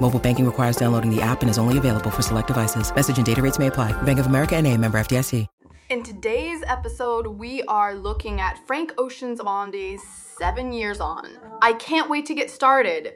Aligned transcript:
Mobile 0.00 0.18
banking 0.18 0.46
requires 0.46 0.76
downloading 0.76 1.14
the 1.14 1.20
app 1.20 1.42
and 1.42 1.50
is 1.50 1.58
only 1.58 1.76
available 1.76 2.10
for 2.10 2.22
select 2.22 2.46
devices. 2.46 2.94
Message 2.94 3.18
and 3.18 3.26
data 3.26 3.42
rates 3.42 3.58
may 3.58 3.66
apply. 3.66 3.92
Bank 4.02 4.18
of 4.18 4.26
America 4.26 4.56
and 4.56 4.66
a 4.66 4.74
member 4.76 4.98
FDIC. 4.98 5.46
In 5.90 6.02
today's 6.02 6.62
episode, 6.66 7.26
we 7.26 7.62
are 7.62 7.94
looking 7.94 8.42
at 8.42 8.58
Frank 8.66 8.92
Ocean's 8.98 9.40
Blondie's 9.40 10.02
Seven 10.38 10.70
Years 10.70 11.00
On. 11.00 11.26
I 11.62 11.72
can't 11.72 12.10
wait 12.10 12.26
to 12.26 12.34
get 12.34 12.50
started. 12.50 13.14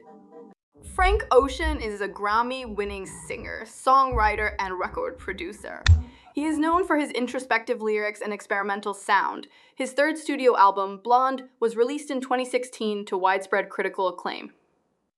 Frank 0.94 1.22
Ocean 1.30 1.82
is 1.82 2.00
a 2.00 2.08
Grammy 2.08 2.64
winning 2.64 3.06
singer, 3.26 3.64
songwriter, 3.66 4.54
and 4.58 4.78
record 4.78 5.18
producer. 5.18 5.82
He 6.34 6.46
is 6.46 6.58
known 6.58 6.86
for 6.86 6.96
his 6.96 7.10
introspective 7.10 7.82
lyrics 7.82 8.22
and 8.22 8.32
experimental 8.32 8.94
sound. 8.94 9.48
His 9.74 9.92
third 9.92 10.16
studio 10.16 10.56
album, 10.56 11.00
Blonde, 11.04 11.44
was 11.60 11.76
released 11.76 12.10
in 12.10 12.22
2016 12.22 13.04
to 13.04 13.18
widespread 13.18 13.68
critical 13.68 14.08
acclaim. 14.08 14.52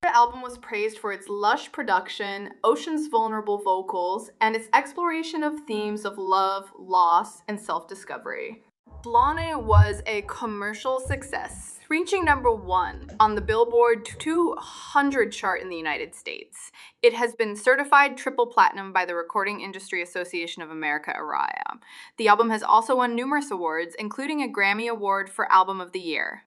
The 0.04 0.14
album 0.14 0.42
was 0.42 0.58
praised 0.58 0.98
for 0.98 1.12
its 1.12 1.30
lush 1.30 1.72
production, 1.72 2.50
Ocean's 2.62 3.06
vulnerable 3.06 3.56
vocals, 3.56 4.28
and 4.42 4.54
its 4.54 4.68
exploration 4.74 5.42
of 5.42 5.60
themes 5.60 6.04
of 6.04 6.18
love, 6.18 6.70
loss, 6.78 7.40
and 7.48 7.58
self 7.58 7.88
discovery. 7.88 8.62
Blonde 9.02 9.66
was 9.66 10.02
a 10.04 10.20
commercial 10.28 11.00
success, 11.00 11.78
reaching 11.88 12.22
number 12.22 12.52
one 12.52 13.16
on 13.18 13.34
the 13.34 13.40
Billboard 13.40 14.04
200 14.04 15.32
chart 15.32 15.62
in 15.62 15.70
the 15.70 15.76
United 15.76 16.14
States. 16.14 16.70
It 17.00 17.14
has 17.14 17.34
been 17.34 17.56
certified 17.56 18.18
triple 18.18 18.46
platinum 18.46 18.92
by 18.92 19.06
the 19.06 19.14
Recording 19.14 19.62
Industry 19.62 20.02
Association 20.02 20.60
of 20.60 20.70
America, 20.70 21.14
ARIA. 21.16 21.80
The 22.18 22.28
album 22.28 22.50
has 22.50 22.62
also 22.62 22.96
won 22.96 23.14
numerous 23.14 23.50
awards, 23.50 23.96
including 23.98 24.42
a 24.42 24.52
Grammy 24.52 24.86
Award 24.86 25.30
for 25.30 25.50
Album 25.50 25.80
of 25.80 25.92
the 25.92 26.00
Year. 26.00 26.42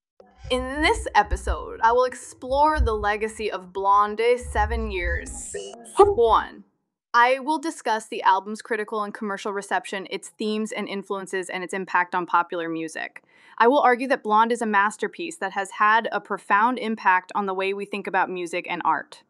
In 0.50 0.82
this 0.82 1.10
episode, 1.14 1.82
I 1.84 1.92
will 1.92 2.06
explore 2.06 2.80
the 2.80 2.94
legacy 2.94 3.52
of 3.52 3.74
Blonde 3.74 4.22
Seven 4.38 4.90
Years. 4.90 5.54
1. 5.98 6.64
I 7.14 7.40
will 7.40 7.60
discuss 7.60 8.08
the 8.08 8.24
album's 8.24 8.62
critical 8.62 9.04
and 9.04 9.14
commercial 9.14 9.52
reception, 9.52 10.08
its 10.10 10.30
themes 10.30 10.72
and 10.72 10.88
influences, 10.88 11.50
and 11.50 11.66
its 11.66 11.74
impact 11.74 12.16
on 12.16 12.26
popular 12.26 12.70
music. 12.70 13.24
I 13.58 13.68
will 13.68 13.82
argue 13.82 14.08
that 14.08 14.24
Blonde 14.24 14.54
is 14.54 14.62
a 14.62 14.66
masterpiece 14.66 15.36
that 15.38 15.52
has 15.52 15.72
had 15.72 16.08
a 16.14 16.22
profound 16.22 16.80
impact 16.80 17.34
on 17.36 17.46
the 17.46 17.54
way 17.54 17.74
we 17.74 17.84
think 17.84 18.08
about 18.08 18.30
music 18.30 18.68
and 18.70 18.82
art. 18.86 19.24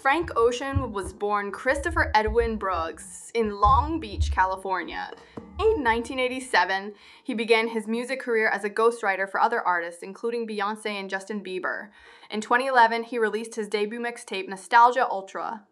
Frank 0.00 0.30
Ocean 0.34 0.92
was 0.92 1.12
born 1.12 1.52
Christopher 1.52 2.10
Edwin 2.14 2.58
Bruggs 2.58 3.30
in 3.34 3.60
Long 3.60 4.00
Beach, 4.00 4.32
California. 4.32 5.10
In 5.36 5.84
1987, 5.84 6.94
he 7.22 7.34
began 7.34 7.68
his 7.68 7.86
music 7.86 8.18
career 8.18 8.48
as 8.48 8.64
a 8.64 8.70
ghostwriter 8.70 9.30
for 9.30 9.38
other 9.38 9.60
artists, 9.60 10.02
including 10.02 10.48
Beyonce 10.48 10.86
and 10.86 11.10
Justin 11.10 11.44
Bieber. 11.44 11.90
In 12.30 12.40
2011, 12.40 13.02
he 13.02 13.18
released 13.18 13.56
his 13.56 13.68
debut 13.68 14.00
mixtape, 14.00 14.48
Nostalgia 14.48 15.06
Ultra. 15.06 15.66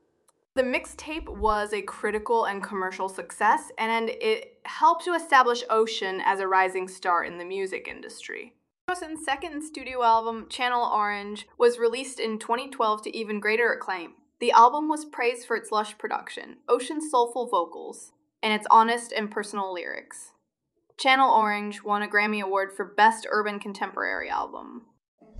The 0.55 0.63
mixtape 0.63 1.27
was 1.27 1.73
a 1.73 1.81
critical 1.81 2.45
and 2.45 2.63
commercial 2.63 3.09
success, 3.09 3.73
and 3.79 4.11
it 4.11 4.59
helped 4.65 5.07
to 5.07 5.15
establish 5.15 5.65
Ocean 5.71 6.21
as 6.23 6.41
a 6.41 6.47
rising 6.47 6.87
star 6.87 7.25
in 7.25 7.39
the 7.39 7.47
music 7.47 7.89
industry. 7.89 8.58
Ocean's 8.91 9.23
second 9.23 9.61
studio 9.61 10.03
album, 10.03 10.47
Channel 10.49 10.83
Orange, 10.83 11.47
was 11.59 11.79
released 11.79 12.19
in 12.19 12.39
2012 12.39 13.03
to 13.03 13.15
even 13.15 13.39
greater 13.39 13.71
acclaim. 13.71 14.15
The 14.41 14.51
album 14.53 14.89
was 14.89 15.05
praised 15.05 15.47
for 15.47 15.57
its 15.57 15.71
lush 15.71 15.99
production, 15.99 16.57
Ocean's 16.71 17.11
soulful 17.11 17.49
vocals, 17.49 18.13
and 18.43 18.55
its 18.55 18.67
honest 18.71 19.13
and 19.13 19.31
personal 19.31 19.75
lyrics. 19.75 20.33
Channel 20.97 21.31
Orange 21.31 21.83
won 21.83 22.03
a 22.03 22.09
Grammy 22.09 22.41
Award 22.41 22.71
for 22.75 22.87
Best 22.87 23.27
Urban 23.31 23.59
Contemporary 23.59 24.31
Album. 24.31 24.87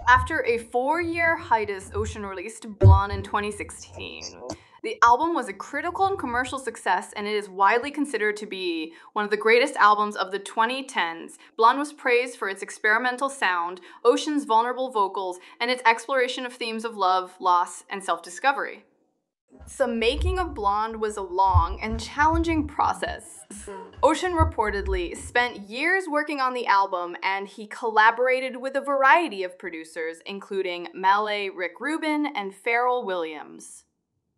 After 0.07 0.45
a 0.45 0.59
four 0.59 1.01
year 1.01 1.39
hiatus, 1.39 1.91
Ocean 1.95 2.27
released 2.27 2.67
Blonde 2.79 3.13
in 3.13 3.23
2016. 3.23 4.43
The 4.83 4.97
album 5.03 5.35
was 5.35 5.49
a 5.49 5.53
critical 5.53 6.07
and 6.07 6.19
commercial 6.19 6.59
success, 6.59 7.13
and 7.17 7.27
it 7.27 7.35
is 7.35 7.49
widely 7.49 7.91
considered 7.91 8.37
to 8.37 8.47
be 8.47 8.93
one 9.13 9.25
of 9.25 9.31
the 9.31 9.37
greatest 9.37 9.75
albums 9.77 10.15
of 10.15 10.31
the 10.31 10.39
2010s. 10.39 11.33
Blonde 11.57 11.81
was 11.81 11.93
praised 11.93 12.39
for 12.39 12.49
its 12.49 12.63
experimental 12.63 13.29
sound, 13.29 13.81
Ocean's 14.05 14.45
vulnerable 14.45 14.91
vocals, 14.91 15.39
and 15.61 15.71
its 15.71 15.83
exploration 15.85 16.47
of 16.47 16.53
themes 16.53 16.85
of 16.85 16.97
love, 16.97 17.35
loss, 17.41 17.83
and 17.91 18.05
self 18.05 18.23
discovery. 18.23 18.85
The 19.79 19.89
making 19.89 20.39
of 20.39 20.55
Blonde 20.55 21.01
was 21.01 21.17
a 21.17 21.23
long 21.23 21.81
and 21.81 22.01
challenging 22.01 22.69
process. 22.69 23.47
Ocean 24.03 24.33
reportedly 24.33 25.17
spent 25.17 25.69
years 25.69 26.05
working 26.09 26.41
on 26.41 26.55
the 26.55 26.67
album 26.67 27.17
and 27.23 27.49
he 27.49 27.67
collaborated 27.67 28.57
with 28.57 28.77
a 28.77 28.81
variety 28.81 29.43
of 29.43 29.59
producers, 29.59 30.19
including 30.25 30.89
Malay 30.95 31.49
Rick 31.49 31.81
Rubin 31.81 32.27
and 32.27 32.55
Pharrell 32.55 33.05
Williams. 33.05 33.85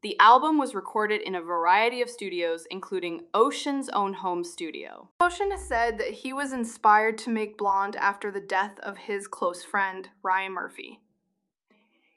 The 0.02 0.18
album 0.18 0.56
was 0.56 0.74
recorded 0.74 1.20
in 1.20 1.34
a 1.34 1.42
variety 1.42 2.00
of 2.00 2.08
studios, 2.08 2.66
including 2.70 3.26
Ocean's 3.34 3.90
own 3.90 4.14
home 4.14 4.44
studio. 4.44 5.10
Ocean 5.20 5.50
has 5.50 5.62
said 5.62 5.98
that 5.98 6.10
he 6.10 6.32
was 6.32 6.54
inspired 6.54 7.18
to 7.18 7.30
make 7.30 7.58
Blonde 7.58 7.96
after 7.96 8.30
the 8.30 8.40
death 8.40 8.78
of 8.82 8.96
his 8.96 9.28
close 9.28 9.62
friend, 9.62 10.08
Ryan 10.22 10.52
Murphy. 10.52 11.00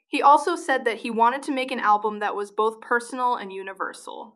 He 0.08 0.22
also 0.22 0.56
said 0.56 0.86
that 0.86 0.98
he 0.98 1.10
wanted 1.10 1.42
to 1.42 1.52
make 1.52 1.70
an 1.70 1.80
album 1.80 2.20
that 2.20 2.34
was 2.34 2.50
both 2.50 2.80
personal 2.80 3.36
and 3.36 3.52
universal. 3.52 4.34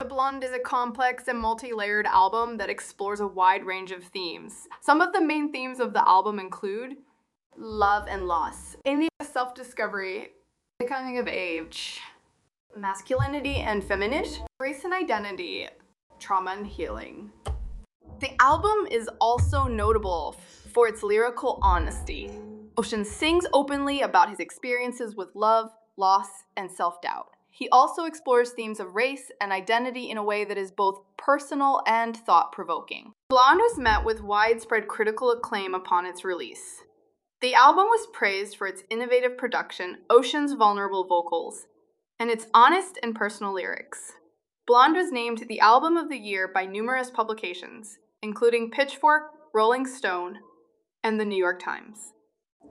The 0.00 0.04
Blonde 0.04 0.44
is 0.44 0.52
a 0.52 0.58
complex 0.58 1.26
and 1.26 1.38
multi 1.38 1.72
layered 1.72 2.06
album 2.06 2.58
that 2.58 2.68
explores 2.68 3.20
a 3.20 3.26
wide 3.26 3.64
range 3.64 3.92
of 3.92 4.04
themes. 4.04 4.68
Some 4.82 5.00
of 5.00 5.14
the 5.14 5.22
main 5.22 5.52
themes 5.52 5.80
of 5.80 5.94
the 5.94 6.06
album 6.06 6.38
include 6.38 6.96
love 7.56 8.08
and 8.10 8.26
loss, 8.26 8.76
in 8.84 9.00
the 9.00 9.08
self 9.24 9.54
discovery, 9.54 10.32
the 10.80 10.86
coming 10.86 11.18
of 11.18 11.28
age, 11.28 12.00
masculinity 12.76 13.56
and 13.56 13.82
femininity, 13.82 14.42
race 14.58 14.84
and 14.84 14.94
identity, 14.94 15.68
trauma 16.18 16.52
and 16.52 16.66
healing. 16.66 17.30
The 18.20 18.30
album 18.40 18.86
is 18.90 19.08
also 19.20 19.64
notable 19.64 20.36
for 20.72 20.86
its 20.86 21.02
lyrical 21.02 21.58
honesty. 21.62 22.30
Ocean 22.76 23.04
sings 23.04 23.46
openly 23.52 24.02
about 24.02 24.30
his 24.30 24.38
experiences 24.38 25.16
with 25.16 25.34
love, 25.34 25.70
loss, 25.96 26.28
and 26.56 26.70
self 26.70 27.00
doubt. 27.02 27.28
He 27.50 27.68
also 27.70 28.04
explores 28.04 28.50
themes 28.50 28.80
of 28.80 28.94
race 28.94 29.30
and 29.40 29.52
identity 29.52 30.08
in 30.08 30.16
a 30.16 30.22
way 30.22 30.44
that 30.44 30.56
is 30.56 30.70
both 30.70 31.00
personal 31.18 31.82
and 31.86 32.16
thought 32.16 32.52
provoking. 32.52 33.12
Blonde 33.28 33.60
was 33.60 33.78
met 33.78 34.04
with 34.04 34.22
widespread 34.22 34.88
critical 34.88 35.30
acclaim 35.30 35.74
upon 35.74 36.06
its 36.06 36.24
release. 36.24 36.82
The 37.40 37.54
album 37.54 37.86
was 37.86 38.06
praised 38.12 38.56
for 38.56 38.66
its 38.66 38.82
innovative 38.90 39.36
production, 39.36 39.98
Ocean's 40.10 40.52
vulnerable 40.52 41.04
vocals, 41.06 41.66
and 42.20 42.30
its 42.30 42.46
honest 42.52 42.98
and 43.02 43.16
personal 43.16 43.54
lyrics. 43.54 44.12
Blonde 44.66 44.94
was 44.94 45.10
named 45.10 45.46
the 45.48 45.58
Album 45.58 45.96
of 45.96 46.10
the 46.10 46.18
Year 46.18 46.46
by 46.46 46.66
numerous 46.66 47.10
publications, 47.10 47.98
including 48.22 48.70
Pitchfork, 48.70 49.32
Rolling 49.54 49.86
Stone, 49.86 50.38
and 51.02 51.18
the 51.18 51.24
New 51.24 51.38
York 51.38 51.60
Times. 51.60 52.12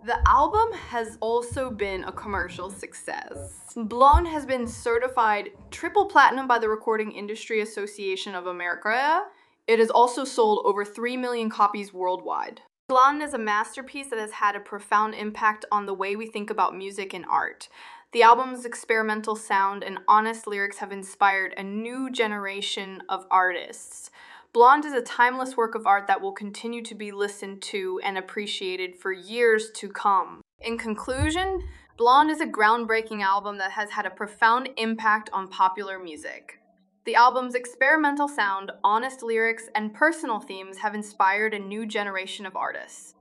The 0.05 0.19
album 0.29 0.71
has 0.73 1.17
also 1.19 1.71
been 1.71 2.05
a 2.05 2.11
commercial 2.11 2.69
success. 2.69 3.73
Blonde 3.75 4.27
has 4.27 4.45
been 4.45 4.65
certified 4.65 5.49
triple 5.71 6.05
platinum 6.05 6.47
by 6.47 6.59
the 6.59 6.69
Recording 6.69 7.11
Industry 7.11 7.59
Association 7.59 8.35
of 8.35 8.45
America. 8.45 9.23
It 9.67 9.79
has 9.79 9.89
also 9.89 10.23
sold 10.23 10.61
over 10.63 10.85
3 10.85 11.17
million 11.17 11.49
copies 11.49 11.91
worldwide. 11.91 12.61
Blonde 12.87 13.21
is 13.21 13.33
a 13.33 13.37
masterpiece 13.37 14.09
that 14.09 14.19
has 14.19 14.31
had 14.31 14.55
a 14.55 14.59
profound 14.59 15.15
impact 15.15 15.65
on 15.71 15.85
the 15.85 15.93
way 15.93 16.15
we 16.15 16.27
think 16.27 16.49
about 16.49 16.77
music 16.77 17.13
and 17.13 17.25
art. 17.29 17.67
The 18.11 18.23
album's 18.23 18.65
experimental 18.65 19.35
sound 19.35 19.83
and 19.83 19.99
honest 20.07 20.47
lyrics 20.47 20.79
have 20.79 20.91
inspired 20.91 21.53
a 21.55 21.63
new 21.63 22.09
generation 22.09 23.03
of 23.07 23.27
artists. 23.29 24.09
Blonde 24.51 24.83
is 24.85 24.93
a 24.93 25.01
timeless 25.01 25.55
work 25.55 25.75
of 25.75 25.85
art 25.85 26.07
that 26.07 26.19
will 26.19 26.31
continue 26.31 26.81
to 26.85 26.95
be 26.95 27.11
listened 27.11 27.61
to 27.61 28.01
and 28.03 28.17
appreciated 28.17 28.97
for 28.97 29.11
years 29.11 29.69
to 29.75 29.89
come. 29.89 30.41
In 30.59 30.75
conclusion, 30.75 31.61
Blonde 31.97 32.31
is 32.31 32.41
a 32.41 32.47
groundbreaking 32.47 33.21
album 33.21 33.59
that 33.59 33.73
has 33.73 33.91
had 33.91 34.07
a 34.07 34.09
profound 34.09 34.69
impact 34.77 35.29
on 35.31 35.47
popular 35.47 35.99
music. 35.99 36.59
The 37.05 37.13
album's 37.13 37.53
experimental 37.53 38.27
sound, 38.27 38.71
honest 38.83 39.21
lyrics, 39.21 39.69
and 39.75 39.93
personal 39.93 40.39
themes 40.39 40.79
have 40.79 40.95
inspired 40.95 41.53
a 41.53 41.59
new 41.59 41.85
generation 41.85 42.47
of 42.47 42.55
artists. 42.55 43.13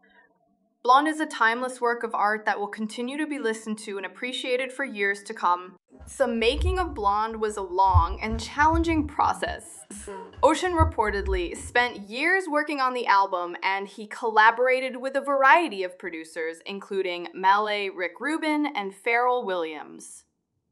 Blonde 0.88 1.08
is 1.08 1.20
a 1.20 1.26
timeless 1.26 1.82
work 1.82 2.02
of 2.02 2.14
art 2.14 2.46
that 2.46 2.58
will 2.58 2.66
continue 2.66 3.18
to 3.18 3.26
be 3.26 3.38
listened 3.38 3.78
to 3.80 3.98
and 3.98 4.06
appreciated 4.06 4.72
for 4.72 4.86
years 4.86 5.22
to 5.24 5.34
come. 5.34 5.76
The 6.16 6.26
making 6.26 6.78
of 6.78 6.94
Blonde 6.94 7.38
was 7.38 7.58
a 7.58 7.62
long 7.62 8.18
and 8.22 8.40
challenging 8.40 9.06
process. 9.06 9.84
Ocean 10.42 10.72
reportedly 10.72 11.54
spent 11.54 12.08
years 12.08 12.44
working 12.48 12.80
on 12.80 12.94
the 12.94 13.06
album 13.06 13.54
and 13.62 13.86
he 13.86 14.06
collaborated 14.06 14.96
with 14.96 15.14
a 15.14 15.20
variety 15.20 15.82
of 15.82 15.98
producers, 15.98 16.60
including 16.64 17.28
Malay 17.34 17.90
Rick 17.90 18.18
Rubin 18.18 18.64
and 18.74 18.94
Pharrell 18.94 19.44
Williams. 19.44 20.24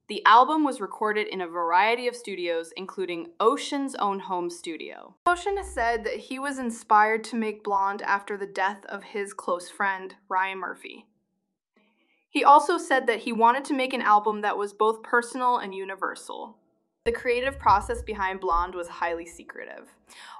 The 0.08 0.24
album 0.24 0.62
was 0.62 0.80
recorded 0.80 1.26
in 1.26 1.40
a 1.40 1.48
variety 1.48 2.06
of 2.06 2.14
studios, 2.14 2.72
including 2.76 3.32
Ocean's 3.40 3.96
own 3.96 4.20
home 4.20 4.50
studio. 4.50 5.16
Ocean 5.26 5.56
has 5.56 5.68
said 5.72 6.04
that 6.04 6.16
he 6.16 6.38
was 6.38 6.60
inspired 6.60 7.24
to 7.24 7.36
make 7.36 7.64
Blonde 7.64 8.02
after 8.02 8.36
the 8.36 8.46
death 8.46 8.84
of 8.88 9.02
his 9.02 9.34
close 9.34 9.68
friend, 9.68 10.14
Ryan 10.28 10.58
Murphy. 10.58 11.06
He 12.30 12.44
also 12.44 12.78
said 12.78 13.08
that 13.08 13.20
he 13.20 13.32
wanted 13.32 13.64
to 13.64 13.74
make 13.74 13.92
an 13.92 14.02
album 14.02 14.42
that 14.42 14.56
was 14.56 14.72
both 14.72 15.02
personal 15.02 15.58
and 15.58 15.74
universal. 15.74 16.56
The 17.04 17.10
creative 17.10 17.58
process 17.58 18.00
behind 18.00 18.38
Blonde 18.38 18.76
was 18.76 18.86
highly 18.86 19.26
secretive. 19.26 19.92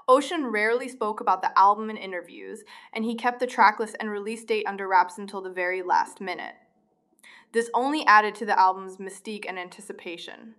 Ocean 0.07 0.45
rarely 0.45 0.87
spoke 0.87 1.19
about 1.19 1.41
the 1.41 1.57
album 1.59 1.89
in 1.89 1.97
interviews, 1.97 2.63
and 2.93 3.03
he 3.03 3.15
kept 3.15 3.41
the 3.41 3.47
tracklist 3.47 3.95
and 3.99 4.09
release 4.09 4.45
date 4.45 4.65
under 4.65 4.87
wraps 4.87 5.17
until 5.17 5.41
the 5.41 5.49
very 5.49 5.81
last 5.81 6.21
minute. 6.21 6.55
This 7.51 7.69
only 7.73 8.05
added 8.05 8.35
to 8.35 8.45
the 8.45 8.59
album's 8.59 8.97
mystique 8.97 9.45
and 9.47 9.57
anticipation. 9.57 10.55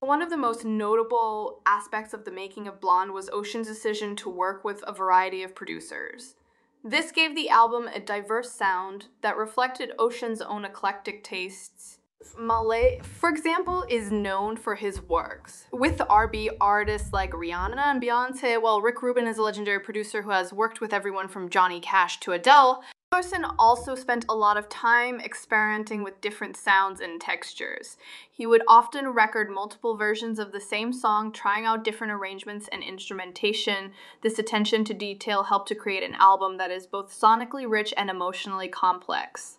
One 0.00 0.22
of 0.22 0.30
the 0.30 0.36
most 0.36 0.64
notable 0.64 1.60
aspects 1.64 2.12
of 2.12 2.24
the 2.24 2.32
making 2.32 2.66
of 2.66 2.80
Blonde 2.80 3.12
was 3.12 3.30
Ocean's 3.32 3.68
decision 3.68 4.16
to 4.16 4.28
work 4.28 4.64
with 4.64 4.82
a 4.86 4.92
variety 4.92 5.44
of 5.44 5.54
producers. 5.54 6.34
This 6.82 7.12
gave 7.12 7.36
the 7.36 7.48
album 7.48 7.86
a 7.86 8.00
diverse 8.00 8.50
sound 8.50 9.06
that 9.20 9.36
reflected 9.36 9.92
Ocean's 10.00 10.42
own 10.42 10.64
eclectic 10.64 11.22
tastes. 11.22 11.98
Malay, 12.36 12.98
for 13.02 13.28
example, 13.28 13.84
is 13.88 14.10
known 14.10 14.56
for 14.56 14.74
his 14.74 15.00
works 15.02 15.66
with 15.72 16.00
R&B 16.08 16.50
artists 16.60 17.12
like 17.12 17.30
Rihanna 17.30 17.78
and 17.78 18.02
Beyonce, 18.02 18.60
while 18.60 18.80
Rick 18.80 19.02
Rubin 19.02 19.26
is 19.26 19.38
a 19.38 19.42
legendary 19.42 19.80
producer 19.80 20.22
who 20.22 20.30
has 20.30 20.52
worked 20.52 20.80
with 20.80 20.92
everyone 20.92 21.28
from 21.28 21.48
Johnny 21.48 21.80
Cash 21.80 22.18
to 22.20 22.32
Adele. 22.32 22.82
Ocean 23.14 23.44
also 23.58 23.94
spent 23.94 24.24
a 24.28 24.34
lot 24.34 24.56
of 24.56 24.70
time 24.70 25.20
experimenting 25.20 26.02
with 26.02 26.22
different 26.22 26.56
sounds 26.56 27.00
and 27.00 27.20
textures. 27.20 27.98
He 28.30 28.46
would 28.46 28.62
often 28.66 29.08
record 29.08 29.50
multiple 29.50 29.98
versions 29.98 30.38
of 30.38 30.50
the 30.50 30.60
same 30.60 30.94
song, 30.94 31.30
trying 31.30 31.66
out 31.66 31.84
different 31.84 32.12
arrangements 32.14 32.68
and 32.72 32.82
instrumentation. 32.82 33.92
This 34.22 34.38
attention 34.38 34.84
to 34.86 34.94
detail 34.94 35.42
helped 35.42 35.68
to 35.68 35.74
create 35.74 36.02
an 36.02 36.14
album 36.14 36.56
that 36.56 36.70
is 36.70 36.86
both 36.86 37.12
sonically 37.12 37.70
rich 37.70 37.92
and 37.98 38.08
emotionally 38.08 38.68
complex. 38.68 39.58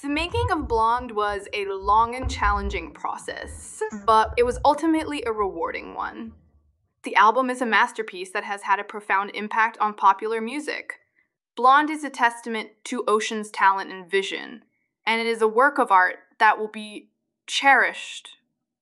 The 0.00 0.08
making 0.08 0.50
of 0.50 0.66
Blonde 0.66 1.12
was 1.12 1.46
a 1.52 1.66
long 1.66 2.16
and 2.16 2.28
challenging 2.28 2.90
process, 2.90 3.80
but 4.04 4.34
it 4.36 4.42
was 4.42 4.58
ultimately 4.64 5.22
a 5.24 5.32
rewarding 5.32 5.94
one. 5.94 6.32
The 7.04 7.14
album 7.14 7.50
is 7.50 7.60
a 7.60 7.66
masterpiece 7.66 8.30
that 8.32 8.44
has 8.44 8.62
had 8.62 8.80
a 8.80 8.84
profound 8.84 9.30
impact 9.34 9.78
on 9.78 9.94
popular 9.94 10.40
music. 10.40 11.01
Blonde 11.54 11.90
is 11.90 12.02
a 12.02 12.08
testament 12.08 12.70
to 12.84 13.04
Ocean's 13.06 13.50
talent 13.50 13.92
and 13.92 14.10
vision, 14.10 14.64
and 15.06 15.20
it 15.20 15.26
is 15.26 15.42
a 15.42 15.48
work 15.48 15.78
of 15.78 15.90
art 15.90 16.16
that 16.38 16.58
will 16.58 16.68
be 16.68 17.10
cherished 17.46 18.38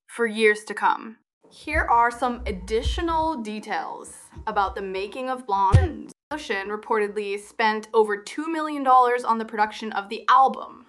for 0.07 0.25
years 0.25 0.63
to 0.63 0.73
come. 0.73 1.17
Here 1.49 1.81
are 1.81 2.09
some 2.09 2.43
additional 2.45 3.41
details 3.41 4.15
about 4.47 4.75
the 4.75 4.81
making 4.81 5.29
of 5.29 5.45
Blonde. 5.45 6.13
Ocean 6.31 6.69
reportedly 6.69 7.37
spent 7.37 7.89
over 7.93 8.23
$2 8.23 8.49
million 8.49 8.87
on 8.87 9.37
the 9.37 9.43
production 9.43 9.91
of 9.91 10.07
the 10.07 10.23
album. 10.29 10.85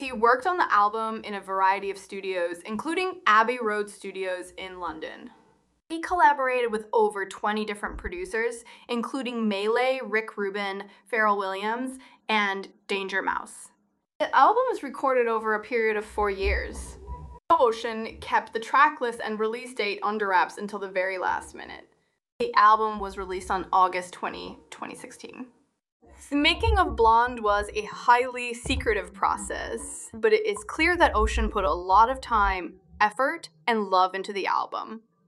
He 0.00 0.10
worked 0.10 0.48
on 0.48 0.56
the 0.56 0.72
album 0.72 1.20
in 1.22 1.34
a 1.34 1.40
variety 1.40 1.92
of 1.92 1.98
studios, 1.98 2.56
including 2.66 3.20
Abbey 3.28 3.58
Road 3.62 3.88
Studios 3.88 4.52
in 4.58 4.80
London. 4.80 5.30
He 5.90 5.98
collaborated 5.98 6.70
with 6.70 6.86
over 6.92 7.26
20 7.26 7.64
different 7.64 7.98
producers, 7.98 8.64
including 8.88 9.48
Malay, 9.48 9.98
Rick 10.04 10.36
Rubin, 10.36 10.84
Pharrell 11.12 11.36
Williams, 11.36 11.98
and 12.28 12.68
Danger 12.86 13.22
Mouse. 13.22 13.70
The 14.20 14.32
album 14.32 14.62
was 14.70 14.84
recorded 14.84 15.26
over 15.26 15.54
a 15.54 15.60
period 15.60 15.96
of 15.96 16.04
four 16.04 16.30
years. 16.30 16.96
Ocean 17.50 18.18
kept 18.20 18.52
the 18.52 18.60
track 18.60 19.00
list 19.00 19.20
and 19.24 19.40
release 19.40 19.74
date 19.74 19.98
under 20.04 20.28
wraps 20.28 20.58
until 20.58 20.78
the 20.78 20.88
very 20.88 21.18
last 21.18 21.56
minute. 21.56 21.88
The 22.38 22.54
album 22.54 23.00
was 23.00 23.18
released 23.18 23.50
on 23.50 23.66
August 23.72 24.12
20, 24.12 24.60
2016. 24.70 25.46
The 26.30 26.36
making 26.36 26.78
of 26.78 26.94
Blonde 26.94 27.42
was 27.42 27.68
a 27.74 27.82
highly 27.86 28.54
secretive 28.54 29.12
process, 29.12 30.08
but 30.14 30.32
it 30.32 30.46
is 30.46 30.62
clear 30.68 30.96
that 30.98 31.16
Ocean 31.16 31.48
put 31.48 31.64
a 31.64 31.72
lot 31.72 32.08
of 32.08 32.20
time, 32.20 32.74
effort, 33.00 33.48
and 33.66 33.88
love 33.88 34.14
into 34.14 34.32
the 34.32 34.46
album. 34.46 35.02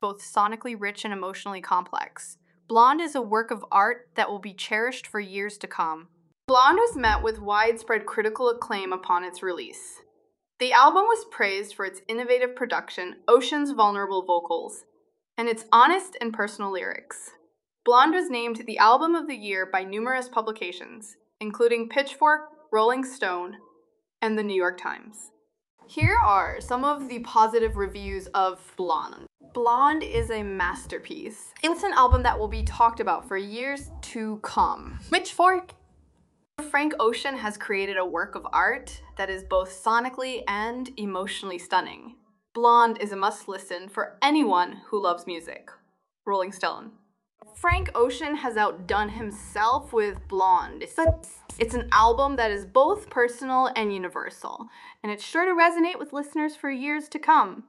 both 0.00 0.22
sonically 0.22 0.74
rich 0.78 1.04
and 1.04 1.12
emotionally 1.12 1.60
complex. 1.60 2.38
Blonde 2.68 3.00
is 3.00 3.14
a 3.14 3.22
work 3.22 3.50
of 3.50 3.64
art 3.70 4.08
that 4.14 4.30
will 4.30 4.38
be 4.38 4.54
cherished 4.54 5.06
for 5.06 5.20
years 5.20 5.58
to 5.58 5.66
come. 5.66 6.08
Blonde 6.46 6.78
was 6.78 6.96
met 6.96 7.22
with 7.22 7.40
widespread 7.40 8.06
critical 8.06 8.48
acclaim 8.48 8.92
upon 8.92 9.24
its 9.24 9.42
release. 9.42 10.00
The 10.58 10.72
album 10.72 11.04
was 11.04 11.24
praised 11.30 11.74
for 11.74 11.84
its 11.84 12.02
innovative 12.08 12.54
production, 12.54 13.16
Ocean's 13.26 13.70
vulnerable 13.70 14.24
vocals, 14.24 14.84
and 15.38 15.48
its 15.48 15.64
honest 15.72 16.16
and 16.20 16.34
personal 16.34 16.70
lyrics. 16.70 17.30
Blonde 17.84 18.14
was 18.14 18.28
named 18.28 18.64
the 18.66 18.78
Album 18.78 19.14
of 19.14 19.26
the 19.26 19.36
Year 19.36 19.64
by 19.64 19.84
numerous 19.84 20.28
publications, 20.28 21.16
including 21.40 21.88
Pitchfork, 21.88 22.50
Rolling 22.70 23.04
Stone, 23.04 23.56
and 24.20 24.38
the 24.38 24.42
New 24.42 24.54
York 24.54 24.78
Times. 24.78 25.30
Here 25.86 26.16
are 26.22 26.60
some 26.60 26.84
of 26.84 27.08
the 27.08 27.20
positive 27.20 27.76
reviews 27.76 28.26
of 28.28 28.60
Blonde. 28.76 29.26
Blonde 29.52 30.04
is 30.04 30.30
a 30.30 30.44
masterpiece. 30.44 31.52
It's 31.62 31.82
an 31.82 31.92
album 31.94 32.22
that 32.22 32.38
will 32.38 32.48
be 32.48 32.62
talked 32.62 33.00
about 33.00 33.26
for 33.26 33.36
years 33.36 33.90
to 34.02 34.38
come. 34.42 35.00
Pitchfork 35.10 35.74
Frank 36.70 36.94
Ocean 37.00 37.36
has 37.36 37.56
created 37.56 37.96
a 37.96 38.04
work 38.04 38.36
of 38.36 38.46
art 38.52 39.00
that 39.16 39.30
is 39.30 39.42
both 39.42 39.70
sonically 39.70 40.42
and 40.46 40.90
emotionally 40.96 41.58
stunning. 41.58 42.16
Blonde 42.54 42.98
is 43.00 43.10
a 43.12 43.16
must 43.16 43.48
listen 43.48 43.88
for 43.88 44.18
anyone 44.22 44.82
who 44.86 45.02
loves 45.02 45.26
music. 45.26 45.70
Rolling 46.26 46.52
Stone. 46.52 46.92
Frank 47.56 47.90
Ocean 47.94 48.36
has 48.36 48.56
outdone 48.56 49.08
himself 49.08 49.92
with 49.92 50.18
Blonde. 50.28 50.84
It's, 51.58 51.74
an 51.74 51.88
album 51.92 52.36
that 52.36 52.50
is 52.50 52.64
both 52.64 53.10
personal 53.10 53.70
and 53.74 53.92
universal, 53.92 54.68
and 55.02 55.10
it's 55.10 55.24
sure 55.24 55.44
to 55.44 55.60
resonate 55.60 55.98
with 55.98 56.12
listeners 56.12 56.54
for 56.54 56.70
years 56.70 57.08
to 57.08 57.18
come. 57.18 57.64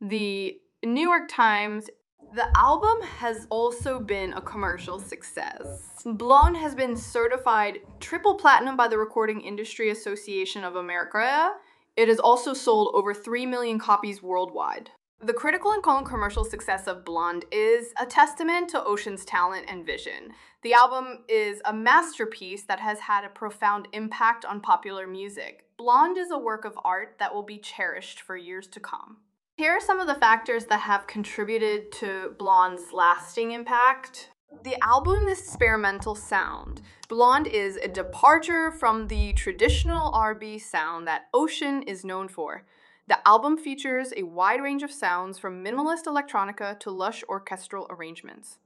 The 0.00 0.59
New 0.82 1.06
York 1.06 1.28
Times 1.28 1.90
The 2.34 2.48
album 2.56 3.02
has 3.02 3.46
also 3.50 4.00
been 4.00 4.32
a 4.32 4.40
commercial 4.40 4.98
success. 4.98 6.02
Blonde 6.06 6.56
has 6.56 6.74
been 6.74 6.96
certified 6.96 7.80
triple 8.00 8.36
platinum 8.36 8.78
by 8.78 8.88
the 8.88 8.96
Recording 8.96 9.42
Industry 9.42 9.90
Association 9.90 10.64
of 10.64 10.76
America. 10.76 11.52
It 11.98 12.08
has 12.08 12.18
also 12.18 12.54
sold 12.54 12.92
over 12.94 13.12
3 13.12 13.44
million 13.44 13.78
copies 13.78 14.22
worldwide. 14.22 14.88
The 15.22 15.34
critical 15.34 15.72
and 15.72 15.82
commercial 15.82 16.44
success 16.46 16.86
of 16.86 17.04
Blonde 17.04 17.44
is 17.52 17.92
a 18.00 18.06
testament 18.06 18.70
to 18.70 18.82
Ocean's 18.82 19.26
talent 19.26 19.66
and 19.68 19.84
vision. 19.84 20.32
The 20.62 20.72
album 20.72 21.24
is 21.28 21.60
a 21.66 21.74
masterpiece 21.74 22.62
that 22.62 22.80
has 22.80 23.00
had 23.00 23.24
a 23.24 23.28
profound 23.28 23.88
impact 23.92 24.46
on 24.46 24.62
popular 24.62 25.06
music. 25.06 25.66
Blonde 25.76 26.16
is 26.16 26.30
a 26.30 26.38
work 26.38 26.64
of 26.64 26.78
art 26.86 27.16
that 27.18 27.34
will 27.34 27.42
be 27.42 27.58
cherished 27.58 28.22
for 28.22 28.34
years 28.34 28.66
to 28.68 28.80
come. 28.80 29.18
Here 29.60 29.72
are 29.72 29.80
some 29.80 30.00
of 30.00 30.06
the 30.06 30.14
factors 30.14 30.64
that 30.70 30.80
have 30.80 31.06
contributed 31.06 31.92
to 31.92 32.34
Blonde's 32.38 32.94
lasting 32.94 33.52
impact. 33.52 34.30
The 34.62 34.82
album's 34.82 35.38
experimental 35.38 36.14
sound. 36.14 36.80
Blonde 37.10 37.46
is 37.46 37.76
a 37.76 37.86
departure 37.86 38.70
from 38.70 39.08
the 39.08 39.34
traditional 39.34 40.14
R&B 40.14 40.58
sound 40.60 41.06
that 41.08 41.26
Ocean 41.34 41.82
is 41.82 42.06
known 42.06 42.26
for. 42.26 42.64
The 43.06 43.18
album 43.28 43.58
features 43.58 44.14
a 44.16 44.22
wide 44.22 44.62
range 44.62 44.82
of 44.82 44.90
sounds 44.90 45.38
from 45.38 45.62
minimalist 45.62 46.04
electronica 46.06 46.80
to 46.80 46.90
lush 46.90 47.22
orchestral 47.28 47.86
arrangements. 47.90 48.56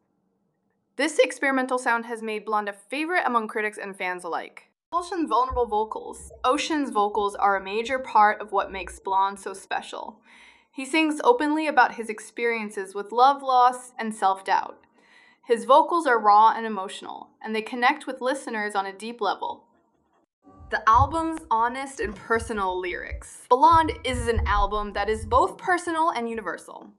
This 0.95 1.19
experimental 1.19 1.79
sound 1.79 2.07
has 2.07 2.23
made 2.23 2.45
Blonde 2.45 2.69
a 2.69 2.73
favorite 2.73 3.25
among 3.27 3.49
critics 3.49 3.79
and 3.79 3.97
fans 3.97 4.23
alike. 4.23 4.71
Ocean's 4.93 5.29
vulnerable 5.29 5.67
vocals. 5.67 6.31
Ocean's 6.45 6.91
vocals 6.91 7.35
are 7.35 7.57
a 7.57 7.65
major 7.65 7.99
part 7.99 8.41
of 8.41 8.53
what 8.53 8.71
makes 8.71 9.01
Blonde 9.01 9.41
so 9.41 9.55
special. 9.55 10.21
He 10.75 10.85
sings 10.85 11.21
openly 11.23 11.69
about 11.69 11.95
his 11.95 12.09
experiences 12.09 12.97
with 12.97 13.13
love 13.13 13.45
loss 13.45 13.93
and 13.97 14.13
self 14.13 14.45
doubt. 14.45 14.81
His 15.45 15.67
vocals 15.67 16.05
are 16.05 16.19
raw 16.19 16.51
and 16.51 16.67
emotional, 16.67 17.31
and 17.41 17.55
they 17.55 17.63
connect 17.63 18.09
with 18.09 18.21
listeners 18.21 18.75
on 18.75 18.85
a 18.85 18.93
deep 18.93 19.21
level. 19.21 19.67
The 20.71 20.83
album's 20.89 21.43
honest 21.49 22.01
and 22.01 22.17
personal 22.17 22.77
lyrics. 22.81 23.47
Blonde 23.49 23.93
is 24.03 24.27
an 24.27 24.45
album 24.49 24.95
that 24.95 25.09
is 25.09 25.25
both 25.25 25.59
personal 25.59 26.11
and 26.11 26.29
universal. 26.29 26.91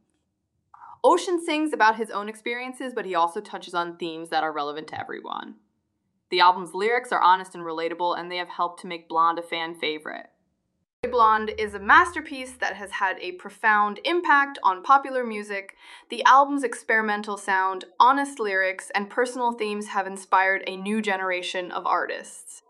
Ocean 1.03 1.44
sings 1.44 1.74
about 1.74 1.98
his 1.98 2.10
own 2.12 2.29
experiences, 2.29 2.94
but 2.96 3.05
he 3.05 3.13
also 3.13 3.41
touches 3.41 3.74
on 3.74 3.98
themes 3.98 4.29
that 4.29 4.44
are 4.44 4.53
relevant 4.53 4.88
to 4.88 5.00
everyone. 5.00 5.55
The 6.32 6.39
album's 6.39 6.74
lyrics 6.74 7.12
are 7.12 7.22
honest 7.22 7.55
and 7.55 7.65
relatable, 7.65 8.17
and 8.17 8.32
they 8.32 8.38
have 8.38 8.48
helped 8.48 8.79
to 8.82 8.88
make 8.88 9.10
Blonde 9.10 9.38
a 9.38 9.41
fan 9.41 9.75
favorite. 9.75 10.27
Blonde 11.08 11.52
is 11.58 11.74
a 11.74 11.80
masterpiece 11.80 12.54
that 12.54 12.76
has 12.76 12.92
had 12.92 13.18
a 13.20 13.34
profound 13.34 14.00
impact 14.04 14.60
on 14.64 14.84
popular 14.84 15.24
music. 15.24 15.76
The 16.10 16.24
album's 16.26 16.64
experimental 16.64 17.38
sound, 17.38 17.86
honest 18.00 18.40
lyrics, 18.40 18.92
and 18.94 19.10
personal 19.10 19.52
themes 19.52 19.88
have 19.88 20.08
inspired 20.08 20.64
a 20.68 20.78
new 20.78 21.02
generation 21.02 21.72
of 21.72 21.86
artists. 21.86 22.64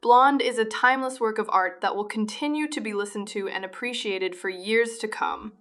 Blonde 0.00 0.42
is 0.42 0.58
a 0.58 0.64
timeless 0.64 1.20
work 1.20 1.38
of 1.38 1.48
art 1.52 1.80
that 1.80 1.94
will 1.94 2.04
continue 2.04 2.68
to 2.68 2.80
be 2.80 2.92
listened 2.92 3.28
to 3.28 3.48
and 3.48 3.64
appreciated 3.64 4.34
for 4.34 4.48
years 4.48 4.98
to 4.98 5.08
come. 5.08 5.52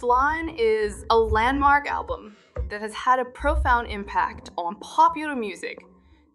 Blonde 0.00 0.52
is 0.58 1.04
a 1.10 1.18
landmark 1.18 1.86
album 1.88 2.36
that 2.68 2.80
has 2.80 2.94
had 2.94 3.18
a 3.18 3.24
profound 3.24 3.88
impact 3.88 4.50
on 4.56 4.76
popular 4.76 5.36
music. 5.36 5.84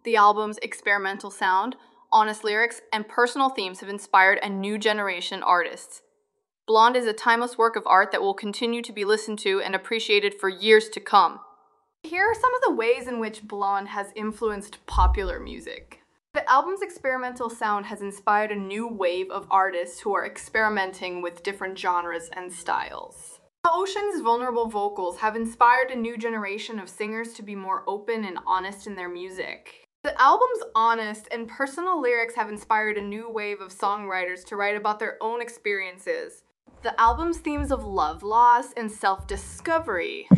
The 0.04 0.16
album's 0.16 0.58
experimental 0.58 1.30
sound, 1.30 1.76
honest 2.16 2.44
lyrics, 2.44 2.80
and 2.94 3.06
personal 3.06 3.50
themes 3.50 3.80
have 3.80 3.90
inspired 3.90 4.38
a 4.42 4.48
new 4.48 4.78
generation 4.78 5.42
of 5.42 5.48
artists. 5.48 6.00
Blonde 6.66 6.96
is 6.96 7.04
a 7.04 7.12
timeless 7.12 7.58
work 7.58 7.76
of 7.76 7.86
art 7.86 8.10
that 8.10 8.22
will 8.22 8.32
continue 8.32 8.80
to 8.80 8.92
be 8.92 9.04
listened 9.04 9.38
to 9.40 9.60
and 9.60 9.74
appreciated 9.74 10.32
for 10.32 10.48
years 10.48 10.88
to 10.88 10.98
come. 10.98 11.40
Here 12.04 12.24
are 12.24 12.34
some 12.34 12.54
of 12.54 12.62
the 12.62 12.74
ways 12.74 13.06
in 13.06 13.20
which 13.20 13.46
Blonde 13.46 13.88
has 13.88 14.12
influenced 14.16 14.84
popular 14.86 15.38
music. 15.38 16.00
The 16.32 16.50
album's 16.50 16.80
experimental 16.80 17.50
sound 17.50 17.84
has 17.84 18.00
inspired 18.00 18.50
a 18.50 18.56
new 18.56 18.88
wave 18.88 19.30
of 19.30 19.46
artists 19.50 20.00
who 20.00 20.14
are 20.14 20.24
experimenting 20.24 21.20
with 21.20 21.42
different 21.42 21.78
genres 21.78 22.30
and 22.32 22.50
styles. 22.50 23.40
Ocean's 23.70 24.22
vulnerable 24.22 24.68
vocals 24.68 25.18
have 25.18 25.36
inspired 25.36 25.90
a 25.90 25.96
new 25.96 26.16
generation 26.16 26.78
of 26.78 26.88
singers 26.88 27.34
to 27.34 27.42
be 27.42 27.54
more 27.54 27.84
open 27.86 28.24
and 28.24 28.38
honest 28.46 28.86
in 28.86 28.96
their 28.96 29.10
music. 29.10 29.85
The 30.06 30.22
album's 30.22 30.62
honest 30.76 31.26
and 31.32 31.48
personal 31.48 32.00
lyrics 32.00 32.36
have 32.36 32.48
inspired 32.48 32.96
a 32.96 33.02
new 33.02 33.28
wave 33.28 33.60
of 33.60 33.72
songwriters 33.72 34.44
to 34.44 34.54
write 34.54 34.76
about 34.76 35.00
their 35.00 35.18
own 35.20 35.42
experiences. 35.42 36.44
The 36.84 36.98
album's 37.00 37.38
themes 37.38 37.72
of 37.72 37.84
love 37.84 38.22
loss 38.22 38.72
and 38.74 38.88
self 38.88 39.26
discovery 39.26 40.28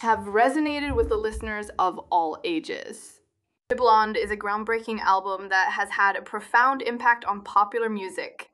have 0.00 0.26
resonated 0.26 0.96
with 0.96 1.08
the 1.08 1.16
listeners 1.16 1.70
of 1.78 2.00
all 2.10 2.40
ages. 2.42 3.20
The 3.68 3.76
Blonde 3.76 4.16
is 4.16 4.32
a 4.32 4.36
groundbreaking 4.36 4.98
album 4.98 5.50
that 5.50 5.70
has 5.70 5.90
had 5.90 6.16
a 6.16 6.22
profound 6.22 6.82
impact 6.82 7.24
on 7.24 7.42
popular 7.42 7.88
music. 7.88 8.50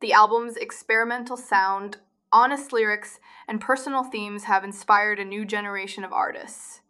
The 0.00 0.12
album's 0.12 0.58
experimental 0.58 1.38
sound, 1.38 1.96
honest 2.30 2.74
lyrics, 2.74 3.20
and 3.48 3.58
personal 3.58 4.04
themes 4.04 4.44
have 4.44 4.64
inspired 4.64 5.18
a 5.18 5.24
new 5.24 5.46
generation 5.46 6.04
of 6.04 6.12
artists. 6.12 6.82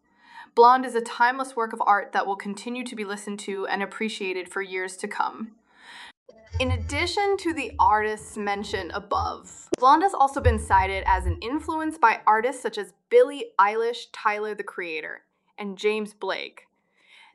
Blonde 0.54 0.84
is 0.84 0.94
a 0.94 1.00
timeless 1.00 1.54
work 1.54 1.72
of 1.72 1.82
art 1.86 2.12
that 2.12 2.26
will 2.26 2.36
continue 2.36 2.84
to 2.84 2.96
be 2.96 3.04
listened 3.04 3.38
to 3.40 3.66
and 3.66 3.82
appreciated 3.82 4.48
for 4.48 4.62
years 4.62 4.96
to 4.98 5.08
come. 5.08 5.52
In 6.60 6.72
addition 6.72 7.36
to 7.38 7.52
the 7.52 7.72
artists 7.78 8.36
mentioned 8.36 8.90
above, 8.92 9.68
Blonde 9.78 10.02
has 10.02 10.14
also 10.14 10.40
been 10.40 10.58
cited 10.58 11.04
as 11.06 11.26
an 11.26 11.38
influence 11.40 11.98
by 11.98 12.20
artists 12.26 12.62
such 12.62 12.78
as 12.78 12.94
Billie 13.10 13.52
Eilish, 13.60 14.06
Tyler 14.12 14.54
the 14.54 14.64
Creator, 14.64 15.22
and 15.56 15.78
James 15.78 16.14
Blake. 16.14 16.62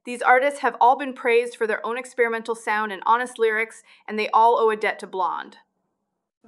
These 0.05 0.21
artists 0.21 0.59
have 0.59 0.75
all 0.81 0.97
been 0.97 1.13
praised 1.13 1.55
for 1.55 1.65
their 1.65 1.85
own 1.85 1.97
experimental 1.97 2.55
sound 2.55 2.91
and 2.91 3.01
honest 3.05 3.39
lyrics, 3.39 3.83
and 4.05 4.19
they 4.19 4.27
all 4.29 4.59
owe 4.59 4.69
a 4.69 4.75
debt 4.75 4.99
to 4.99 5.07
Blonde. 5.07 5.57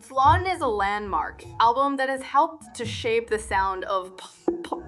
Blonde 0.09 0.47
is 0.47 0.59
a 0.59 0.67
landmark 0.67 1.45
album 1.61 1.95
that 1.95 2.09
has 2.09 2.21
helped 2.21 2.75
to 2.75 2.85
shape 2.85 3.29
the 3.29 3.39
sound 3.39 3.85
of 3.85 4.17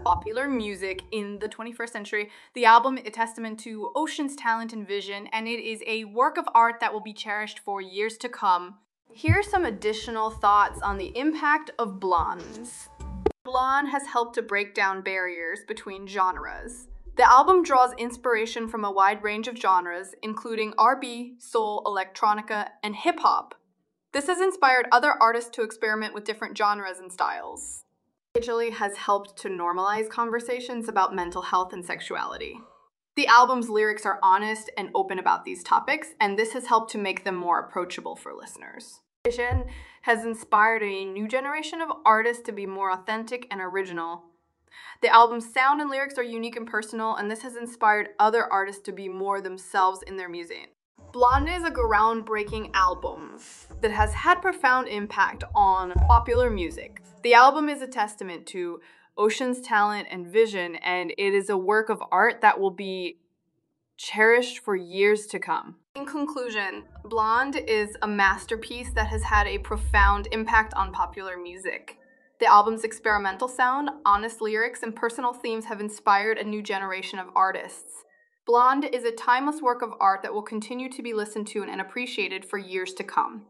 popular 0.07 0.47
music 0.47 1.01
in 1.11 1.37
the 1.39 1.49
21st 1.49 1.89
century. 1.89 2.29
The 2.53 2.63
album 2.63 2.97
is 2.97 3.05
a 3.05 3.09
testament 3.09 3.59
to 3.59 3.91
Ocean's 3.93 4.37
talent 4.37 4.71
and 4.71 4.87
vision, 4.87 5.27
and 5.33 5.49
it 5.49 5.61
is 5.61 5.83
a 5.85 6.05
work 6.05 6.37
of 6.37 6.47
art 6.55 6.79
that 6.79 6.93
will 6.93 7.01
be 7.01 7.11
cherished 7.11 7.59
for 7.59 7.81
years 7.81 8.15
to 8.19 8.29
come. 8.29 8.75
Here 9.11 9.33
are 9.39 9.43
some 9.43 9.65
additional 9.65 10.29
thoughts 10.29 10.79
on 10.81 10.97
the 10.97 11.11
impact 11.17 11.71
of 11.77 11.99
blondes. 11.99 12.87
Blonde 13.43 13.89
has 13.89 14.07
helped 14.07 14.35
to 14.35 14.41
break 14.41 14.73
down 14.73 15.01
barriers 15.01 15.59
between 15.67 16.07
genres. 16.07 16.87
The 17.17 17.29
album 17.29 17.61
draws 17.61 17.91
inspiration 17.97 18.69
from 18.69 18.85
a 18.85 18.91
wide 18.91 19.21
range 19.23 19.49
of 19.49 19.57
genres, 19.57 20.15
including 20.23 20.73
R&B, 20.77 21.33
soul, 21.37 21.83
electronica, 21.85 22.69
and 22.81 22.95
hip 22.95 23.19
hop. 23.19 23.55
This 24.13 24.27
has 24.27 24.39
inspired 24.39 24.87
other 24.89 25.11
artists 25.19 25.49
to 25.55 25.63
experiment 25.63 26.13
with 26.13 26.23
different 26.23 26.57
genres 26.57 26.99
and 26.99 27.11
styles. 27.11 27.83
Has 28.37 28.95
helped 28.97 29.35
to 29.37 29.49
normalize 29.49 30.07
conversations 30.07 30.87
about 30.87 31.15
mental 31.15 31.41
health 31.41 31.73
and 31.73 31.83
sexuality. 31.83 32.59
The 33.15 33.25
album's 33.25 33.67
lyrics 33.67 34.05
are 34.05 34.19
honest 34.21 34.69
and 34.77 34.91
open 34.93 35.17
about 35.17 35.43
these 35.43 35.63
topics, 35.63 36.09
and 36.21 36.37
this 36.37 36.53
has 36.53 36.67
helped 36.67 36.91
to 36.91 36.99
make 36.99 37.23
them 37.23 37.35
more 37.35 37.59
approachable 37.59 38.15
for 38.15 38.35
listeners. 38.35 38.99
Vision 39.25 39.65
has 40.03 40.23
inspired 40.23 40.83
a 40.83 41.03
new 41.03 41.27
generation 41.27 41.81
of 41.81 41.89
artists 42.05 42.43
to 42.43 42.51
be 42.51 42.67
more 42.67 42.91
authentic 42.91 43.47
and 43.49 43.59
original. 43.59 44.25
The 45.01 45.09
album's 45.09 45.51
sound 45.51 45.81
and 45.81 45.89
lyrics 45.89 46.19
are 46.19 46.23
unique 46.23 46.57
and 46.57 46.67
personal, 46.67 47.15
and 47.15 47.31
this 47.31 47.41
has 47.41 47.55
inspired 47.55 48.09
other 48.19 48.45
artists 48.53 48.83
to 48.83 48.91
be 48.91 49.09
more 49.09 49.41
themselves 49.41 50.03
in 50.03 50.15
their 50.15 50.29
music. 50.29 50.73
Blonde 51.11 51.49
is 51.49 51.63
a 51.63 51.71
groundbreaking 51.71 52.69
album 52.75 53.39
that 53.81 53.91
has 53.91 54.13
had 54.13 54.43
profound 54.43 54.87
impact 54.89 55.43
on 55.55 55.93
popular 56.07 56.51
music. 56.51 57.01
The 57.27 57.33
album 57.33 57.67
is 57.67 57.81
a 57.81 57.87
testament 57.87 58.45
to 58.53 58.79
Ocean's 59.17 59.59
talent 59.59 60.07
and 60.09 60.25
vision, 60.25 60.77
and 60.77 61.11
it 61.17 61.33
is 61.33 61.49
a 61.49 61.57
work 61.57 61.89
of 61.89 62.01
art 62.09 62.39
that 62.39 62.57
will 62.57 62.71
be 62.71 63.17
cherished 63.97 64.59
for 64.59 64.77
years 64.77 65.27
to 65.27 65.37
come. 65.37 65.75
In 65.97 66.05
conclusion, 66.05 66.85
Blonde 67.03 67.57
is 67.57 67.97
a 68.01 68.07
masterpiece 68.07 68.93
that 68.93 69.07
has 69.07 69.23
had 69.23 69.45
a 69.45 69.57
profound 69.57 70.29
impact 70.31 70.73
on 70.75 70.93
popular 70.93 71.35
music. 71.35 71.97
The 72.39 72.45
album's 72.45 72.85
experimental 72.85 73.49
sound, 73.49 73.89
honest 74.05 74.39
lyrics, 74.39 74.81
and 74.81 74.95
personal 74.95 75.33
themes 75.33 75.65
have 75.65 75.81
inspired 75.81 76.37
a 76.37 76.45
new 76.45 76.61
generation 76.61 77.19
of 77.19 77.27
artists. 77.35 78.05
Blonde 78.45 78.85
is 78.85 79.03
a 79.03 79.11
timeless 79.11 79.61
work 79.61 79.81
of 79.81 79.91
art 79.99 80.21
that 80.21 80.33
will 80.33 80.43
continue 80.43 80.89
to 80.89 81.03
be 81.03 81.13
listened 81.13 81.47
to 81.47 81.63
and 81.63 81.81
appreciated 81.81 82.45
for 82.45 82.57
years 82.57 82.93
to 82.93 83.03
come. 83.03 83.47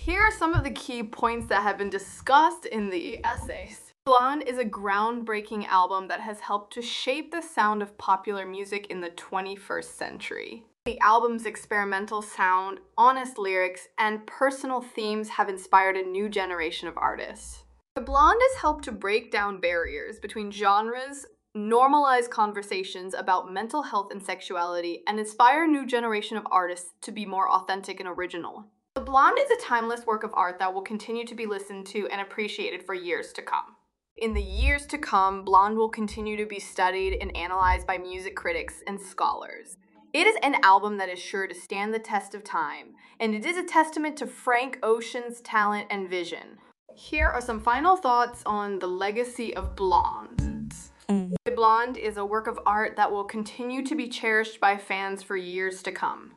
Here 0.00 0.22
are 0.22 0.30
some 0.30 0.54
of 0.54 0.64
the 0.64 0.70
key 0.70 1.02
points 1.02 1.48
that 1.48 1.62
have 1.62 1.76
been 1.76 1.90
discussed 1.90 2.64
in 2.64 2.88
the 2.88 3.22
essays. 3.24 3.92
Blonde 4.06 4.44
is 4.46 4.56
a 4.56 4.64
groundbreaking 4.64 5.66
album 5.66 6.08
that 6.08 6.20
has 6.20 6.40
helped 6.40 6.72
to 6.74 6.82
shape 6.82 7.30
the 7.30 7.42
sound 7.42 7.82
of 7.82 7.98
popular 7.98 8.46
music 8.46 8.86
in 8.86 9.02
the 9.02 9.10
21st 9.10 9.84
century. 9.84 10.64
The 10.86 10.98
album's 11.00 11.44
experimental 11.44 12.22
sound, 12.22 12.78
honest 12.96 13.36
lyrics, 13.36 13.88
and 13.98 14.26
personal 14.26 14.80
themes 14.80 15.28
have 15.30 15.50
inspired 15.50 15.96
a 15.96 16.08
new 16.08 16.30
generation 16.30 16.88
of 16.88 16.96
artists. 16.96 17.64
Blonde 17.94 18.40
has 18.40 18.62
helped 18.62 18.84
to 18.84 18.92
break 18.92 19.30
down 19.30 19.60
barriers 19.60 20.18
between 20.20 20.50
genres, 20.50 21.26
normalize 21.54 22.30
conversations 22.30 23.12
about 23.12 23.52
mental 23.52 23.82
health 23.82 24.10
and 24.10 24.22
sexuality, 24.22 25.02
and 25.06 25.18
inspire 25.18 25.64
a 25.64 25.68
new 25.68 25.84
generation 25.84 26.38
of 26.38 26.46
artists 26.50 26.92
to 27.02 27.12
be 27.12 27.26
more 27.26 27.50
authentic 27.50 28.00
and 28.00 28.08
original. 28.08 28.64
Blonde 29.08 29.38
is 29.38 29.50
a 29.50 29.64
timeless 29.64 30.04
work 30.04 30.22
of 30.22 30.34
art 30.34 30.58
that 30.58 30.74
will 30.74 30.82
continue 30.82 31.24
to 31.24 31.34
be 31.34 31.46
listened 31.46 31.86
to 31.86 32.06
and 32.08 32.20
appreciated 32.20 32.82
for 32.82 32.92
years 32.92 33.32
to 33.32 33.40
come. 33.40 33.74
In 34.18 34.34
the 34.34 34.42
years 34.42 34.84
to 34.84 34.98
come, 34.98 35.46
Blonde 35.46 35.78
will 35.78 35.88
continue 35.88 36.36
to 36.36 36.44
be 36.44 36.60
studied 36.60 37.16
and 37.18 37.34
analyzed 37.34 37.86
by 37.86 37.96
music 37.96 38.36
critics 38.36 38.82
and 38.86 39.00
scholars. 39.00 39.78
It 40.12 40.26
is 40.26 40.36
an 40.42 40.56
album 40.62 40.98
that 40.98 41.08
is 41.08 41.18
sure 41.18 41.46
to 41.46 41.54
stand 41.54 41.94
the 41.94 41.98
test 41.98 42.34
of 42.34 42.44
time, 42.44 42.96
and 43.18 43.34
it 43.34 43.46
is 43.46 43.56
a 43.56 43.64
testament 43.64 44.18
to 44.18 44.26
Frank 44.26 44.78
Ocean's 44.82 45.40
talent 45.40 45.86
and 45.88 46.10
vision. 46.10 46.58
Here 46.94 47.28
are 47.28 47.40
some 47.40 47.60
final 47.60 47.96
thoughts 47.96 48.42
on 48.44 48.78
the 48.78 48.88
legacy 48.88 49.56
of 49.56 49.74
Blonde. 49.74 50.74
Mm. 51.08 51.34
Blonde 51.56 51.96
is 51.96 52.18
a 52.18 52.26
work 52.26 52.46
of 52.46 52.60
art 52.66 52.96
that 52.96 53.10
will 53.10 53.24
continue 53.24 53.82
to 53.86 53.94
be 53.94 54.06
cherished 54.06 54.60
by 54.60 54.76
fans 54.76 55.22
for 55.22 55.34
years 55.34 55.82
to 55.84 55.92
come. 55.92 56.32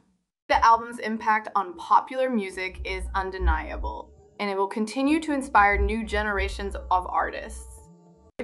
The 0.52 0.66
album's 0.66 1.00
impact 1.00 1.48
on 1.56 1.78
popular 1.78 2.30
music 2.30 2.82
is 2.84 3.06
undeniable, 3.16 4.12
and 4.38 4.50
it 4.50 4.58
will 4.58 4.68
continue 4.68 5.22
to 5.22 5.32
inspire 5.32 5.78
new 5.78 6.06
generations 6.06 6.76
of 6.76 7.08
artists. 7.08 7.88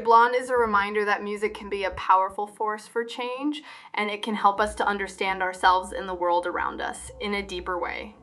Blonde 0.06 0.34
is 0.34 0.50
a 0.50 0.56
reminder 0.56 1.04
that 1.04 1.22
music 1.22 1.54
can 1.54 1.68
be 1.70 1.84
a 1.84 1.92
powerful 1.92 2.48
force 2.48 2.88
for 2.88 3.04
change, 3.04 3.62
and 3.96 4.10
it 4.10 4.24
can 4.24 4.36
help 4.36 4.62
us 4.62 4.74
to 4.76 4.88
understand 4.88 5.44
ourselves 5.44 5.92
and 5.92 6.08
the 6.08 6.14
world 6.14 6.48
around 6.48 6.80
us 6.80 7.12
in 7.20 7.34
a 7.34 7.46
deeper 7.46 7.78
way. 7.78 8.16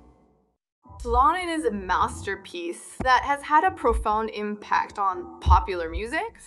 Blonde 1.02 1.50
is 1.50 1.66
a 1.66 1.70
masterpiece 1.70 2.96
that 3.02 3.22
has 3.24 3.42
had 3.42 3.64
a 3.64 3.70
profound 3.70 4.30
impact 4.30 4.98
on 4.98 5.38
popular 5.40 5.90
music. 5.90 6.40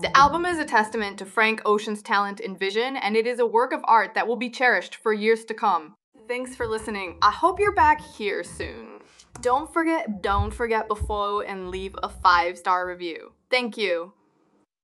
The 0.00 0.16
album 0.16 0.46
is 0.46 0.60
a 0.60 0.64
testament 0.64 1.18
to 1.18 1.26
Frank 1.26 1.60
Ocean's 1.66 2.02
talent 2.02 2.38
and 2.38 2.56
vision, 2.56 2.96
and 2.96 3.16
it 3.16 3.26
is 3.26 3.40
a 3.40 3.46
work 3.46 3.72
of 3.72 3.80
art 3.82 4.14
that 4.14 4.28
will 4.28 4.36
be 4.36 4.48
cherished 4.48 4.94
for 4.94 5.12
years 5.12 5.44
to 5.46 5.54
come. 5.54 5.96
Thanks 6.26 6.56
for 6.56 6.66
listening. 6.66 7.18
I 7.20 7.30
hope 7.30 7.60
you're 7.60 7.74
back 7.74 8.00
here 8.00 8.42
soon. 8.42 9.00
Don't 9.42 9.70
forget, 9.72 10.22
don't 10.22 10.52
forget 10.52 10.88
before 10.88 11.42
and 11.42 11.68
leave 11.70 11.94
a 12.02 12.08
five 12.08 12.56
star 12.56 12.86
review. 12.86 13.32
Thank 13.50 13.76
you. 13.76 14.12